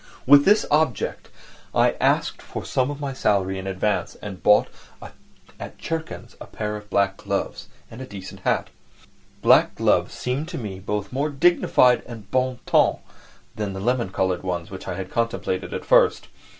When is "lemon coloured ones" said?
13.79-14.71